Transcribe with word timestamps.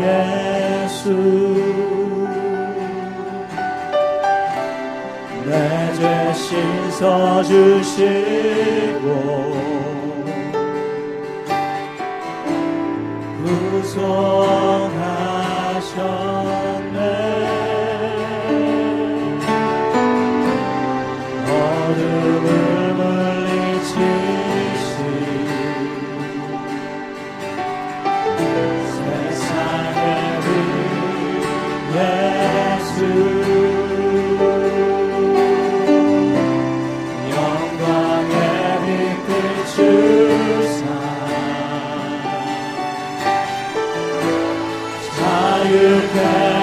예수 0.00 1.10
내죄 5.44 6.32
씻어주시고 6.98 7.88
you 45.68 46.00
can. 46.14 46.57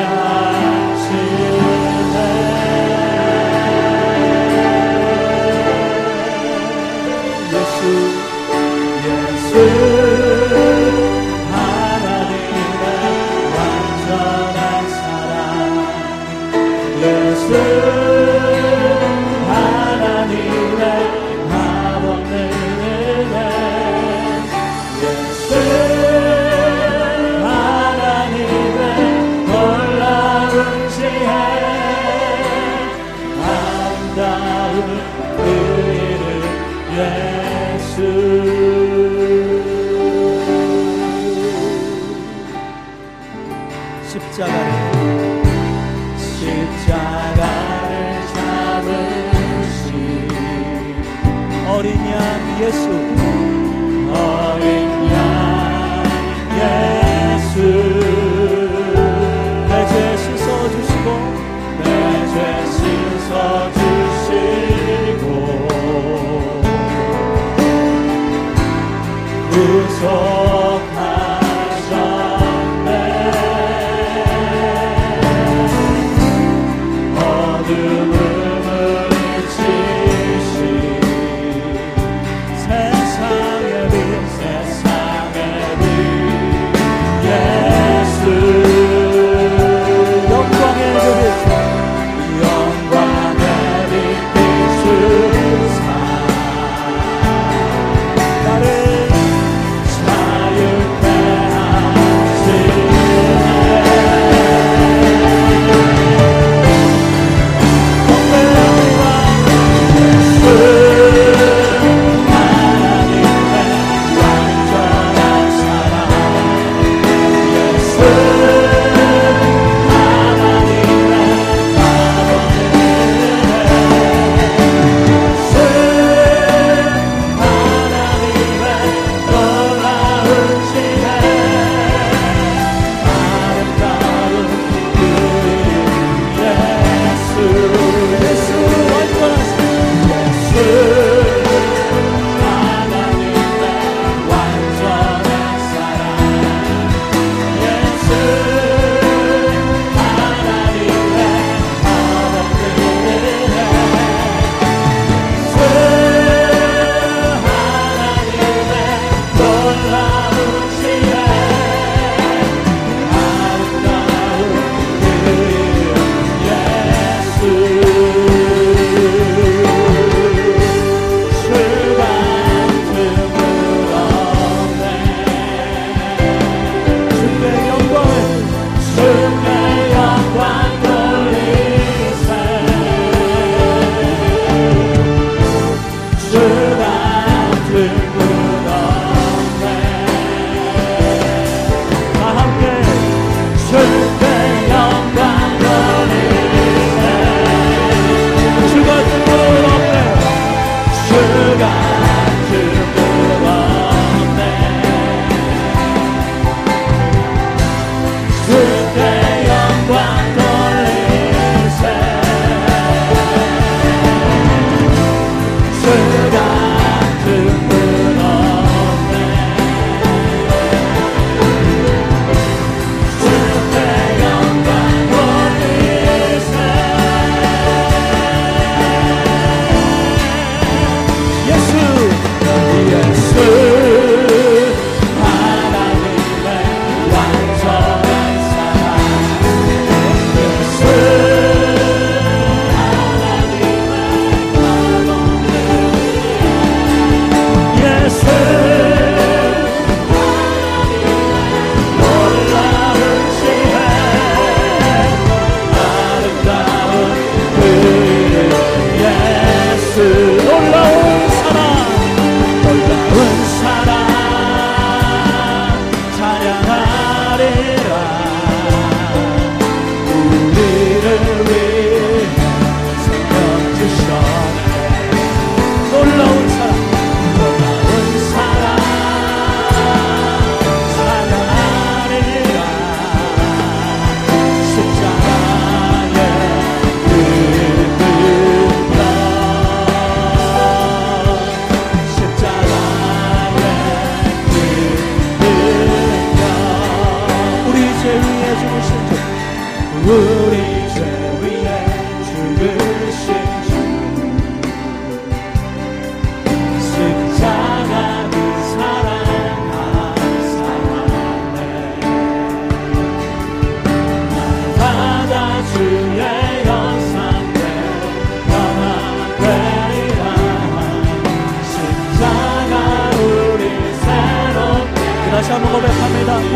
세상 44.07 44.75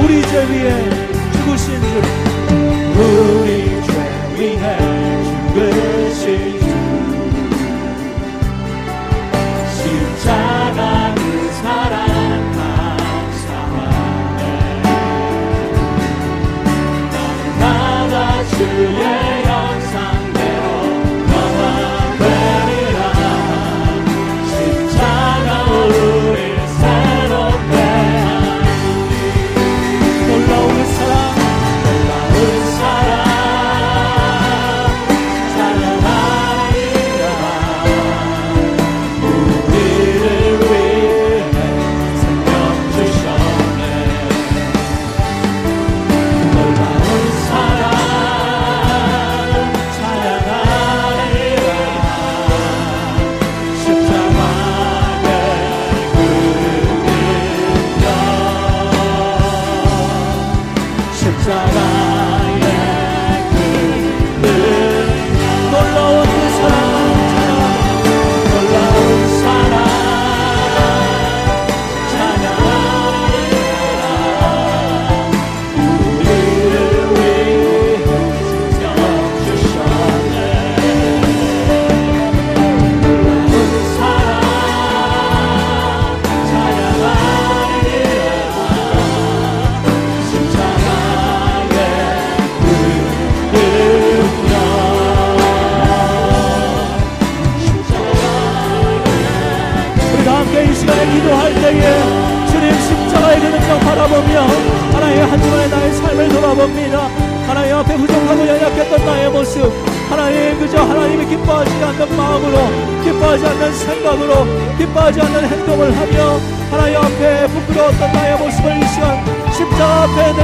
우리 0.01 0.21
죄 0.21 0.45
위에 0.45 0.89
죽으신 1.33 1.81
주 1.81 2.18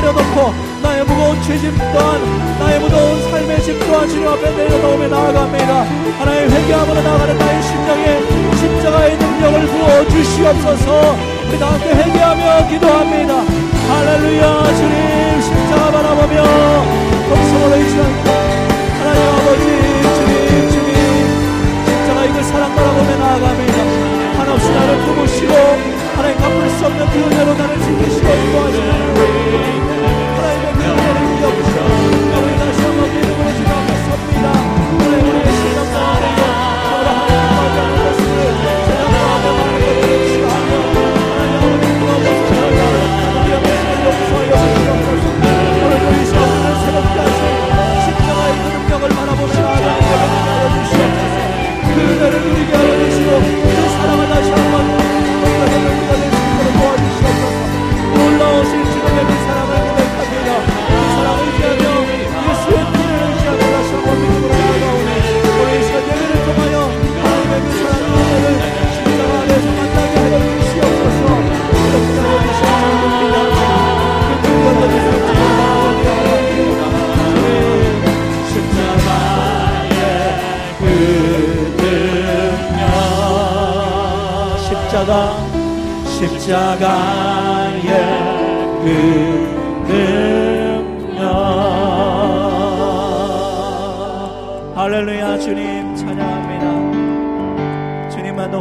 내려놓고 0.05 0.53
나의 0.83 1.03
무거운 1.03 1.41
죄짐 1.41 1.75
또한 1.91 2.21
나의 2.59 2.79
무거운 2.79 3.31
삶의 3.31 3.61
짐 3.63 3.79
또한 3.79 4.07
주님 4.07 4.27
앞에 4.27 4.51
내려놓으며 4.51 5.07
나아갑니다. 5.07 5.83
하나님 6.19 6.49
회개함으로 6.51 7.01
나가는 7.01 7.37
나의 7.37 7.63
심령에 7.63 8.21
십자가의 8.55 9.17
능력을 9.17 9.67
부어주시옵소서. 9.67 11.15
우리 11.49 11.59
다 11.59 11.71
함께 11.71 11.89
회개하며 11.89 12.67
기도합니다. 12.69 13.33
할렐루야 13.89 14.75
주님. 14.75 15.41
십자가 15.41 15.91
바라보며 15.91 16.43
동성으로 17.29 17.75
이시합니다 17.77 18.31
하나님 18.99 19.21
아버지 19.33 19.65
주님 20.17 20.69
주님. 20.69 20.93
십자가 21.85 22.25
이걸 22.25 22.43
사랑 22.43 22.75
바라보며 22.75 23.17
나아갑니다. 23.17 23.77
한없이 24.37 24.71
나를 24.71 24.97
품으시고 24.99 25.53
하나님 26.15 26.37
갚을 26.37 26.69
수 26.69 26.85
없는 26.85 27.09
그 27.09 27.17
은혜로 27.17 27.53
나를 27.55 27.79
지키시고 27.79 28.27
인도하시옵소서 28.27 29.84
기도합시다. 31.45 32.31
여러분 32.31 32.57
다시 32.57 32.81
한번 32.81 33.11
기도를 33.11 33.53
드리겠습니다. 33.53 34.84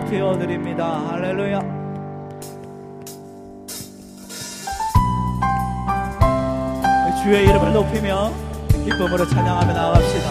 높여 0.04 0.38
드립니다. 0.38 1.02
할렐루야. 1.10 1.60
주의 7.22 7.44
이름을 7.44 7.72
높이며 7.72 8.30
기쁨으로 8.84 9.26
찬양하며 9.26 9.72
나갑시다. 9.72 10.30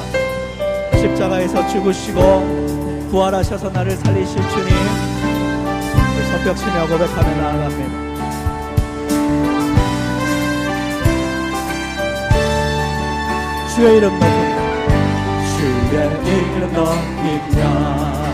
십자가에서 1.00 1.68
죽으시고 1.70 3.08
부활하셔서 3.10 3.72
나를 3.72 3.96
살리실 3.98 4.36
주님 4.36 4.70
성벽치며 6.32 6.88
고백하며 6.88 7.36
나아갑니다. 7.42 8.04
주의 13.76 13.98
이름 13.98 14.20
높이며 14.20 14.54
주의 15.58 16.58
이름 16.58 16.74
높이며 16.74 18.33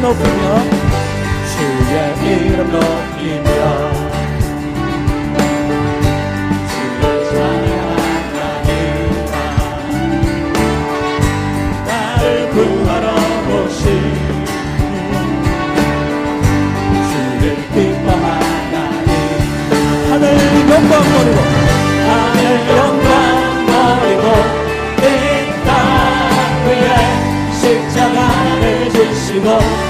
이름 0.00 0.08
높으며 0.08 0.62
주의 1.52 2.48
이름 2.48 2.72
높이며 2.72 4.00
영광 20.70 21.02
버리고 21.02 21.40
하늘 22.08 22.38
영광 22.68 23.06
버리고 23.66 24.24
이 24.98 25.04
땅 25.64 25.68
위에 26.66 26.88
십자가를 27.52 28.90
지시고 28.90 29.89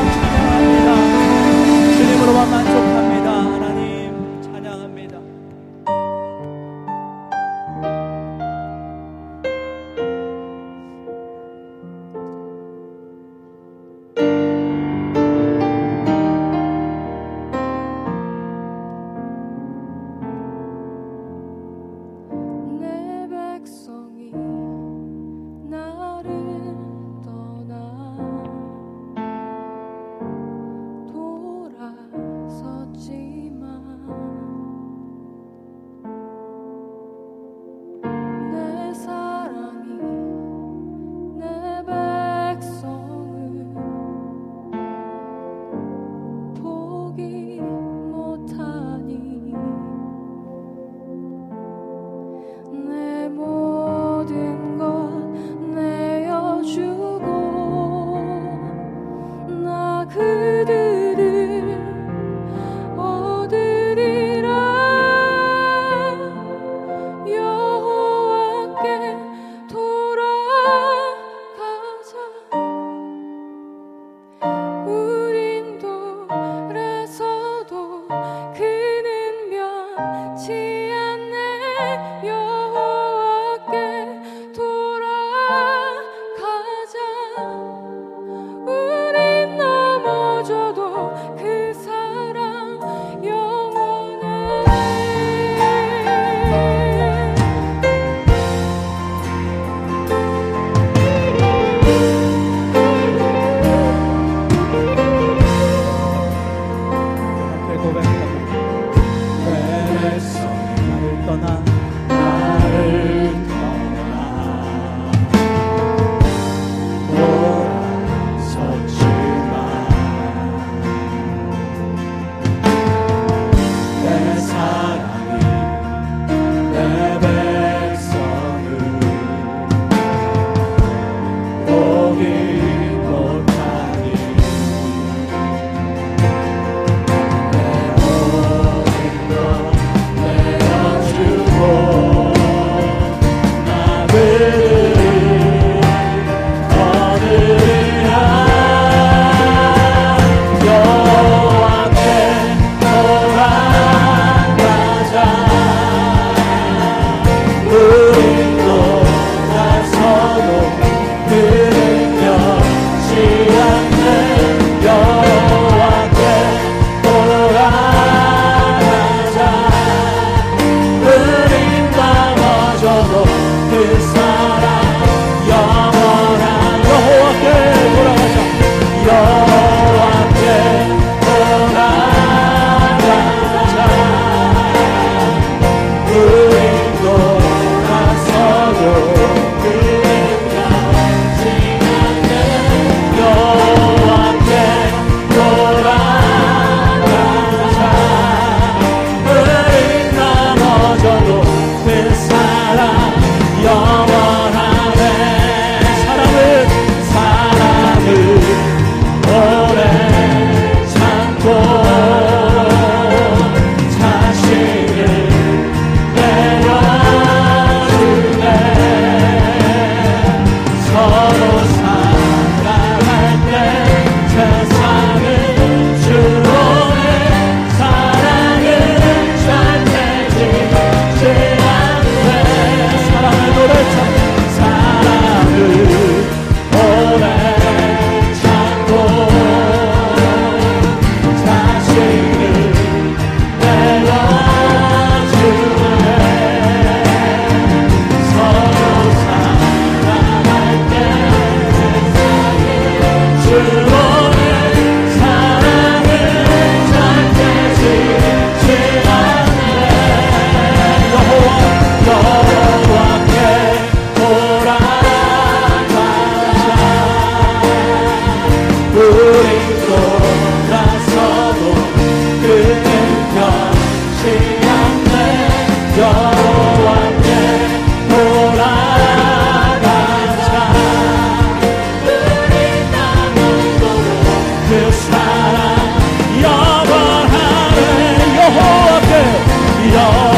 여 290.01 290.30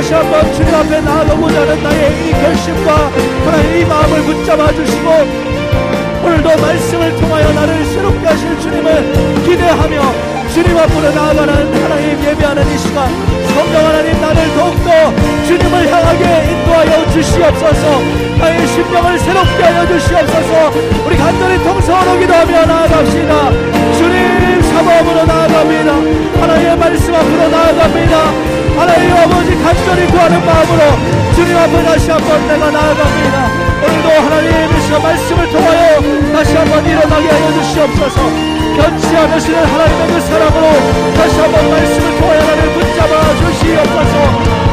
다시 0.00 0.14
한번 0.14 0.50
주님 0.54 0.74
앞에 0.74 0.98
나아가고자 1.02 1.60
하는 1.60 1.82
나의 1.82 2.26
이 2.26 2.32
결심과 2.32 3.10
하나님 3.44 3.76
이 3.76 3.84
마음을 3.84 4.22
붙잡아 4.22 4.72
주시고 4.72 5.10
오늘도 6.24 6.56
말씀을 6.56 7.16
통하여 7.16 7.52
나를 7.52 7.84
새롭게 7.84 8.26
하실 8.26 8.58
주님을 8.60 9.44
기대하며 9.44 10.00
주님 10.54 10.74
앞으로 10.78 11.12
나아가는 11.12 11.82
하나님 11.84 12.24
예배하는 12.24 12.66
이 12.66 12.78
시간 12.78 13.10
성령 13.52 13.86
하나님 13.86 14.18
나를 14.22 14.42
더욱더 14.56 15.44
주님을 15.46 15.92
향하게 15.92 16.50
인도하여 16.50 17.10
주시옵소서. 17.10 18.00
나의 18.38 18.66
심령을 18.68 19.18
새롭게 19.18 19.62
하여 19.64 19.86
주시옵소서. 19.86 20.70
우리 21.06 21.16
간절히 21.18 21.62
통성으로 21.62 22.18
기도하며 22.20 22.64
나아갑시다. 22.64 23.50
주님 23.98 24.62
사모함으로 24.62 25.26
나아갑니다. 25.26 25.92
하나님의 26.40 26.76
말씀 26.78 27.14
앞으로 27.14 27.48
나아갑니다 27.50 28.59
하나님 28.80 29.12
아버지 29.14 29.54
간절히 29.62 30.06
구하는 30.06 30.44
마음으로 30.44 30.80
주님 31.34 31.54
앞에 31.54 31.84
다시 31.84 32.10
한번 32.10 32.48
내가 32.48 32.70
나아갑니다. 32.70 33.36
오늘도 33.84 34.08
하나님의 34.08 34.80
시간 34.82 35.02
말씀을 35.02 35.50
통하여 35.50 36.00
다시 36.32 36.56
한번 36.56 36.86
일어나게 36.86 37.28
하여 37.28 37.52
주시옵소서 37.52 38.20
변치 38.76 39.16
않으시는 39.16 39.64
하나님의 39.64 40.06
그 40.08 40.20
사랑으로 40.20 40.66
다시 41.14 41.40
한번 41.40 41.70
말씀을 41.70 42.18
통하여 42.18 42.40
나를 42.40 42.72
붙잡아 42.72 43.36
주시옵소서 43.36 44.14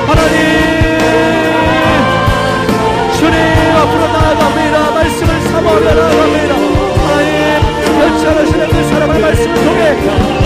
하나님 0.07 0.87
주님 3.17 3.75
앞으로 3.75 4.07
나아갑니다. 4.07 4.91
말씀을 4.91 5.41
삼아 5.41 5.79
나아갑니다. 5.79 6.66
역사 8.17 8.35
하시는 8.35 8.67
그 8.67 8.83
사람의 8.89 9.21
말씀을 9.21 9.53
통해 9.53 9.95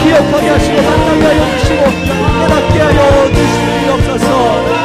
기억하게 0.03 0.49
하시고 0.49 0.81
만나게 0.81 1.25
하여 1.25 1.57
주시고 1.57 1.83
깨닫게 2.41 2.79
하여 2.81 3.31
주시옵소서 3.31 4.71